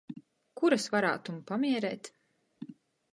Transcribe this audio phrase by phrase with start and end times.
[0.61, 2.09] Kur es varātum pamiereit?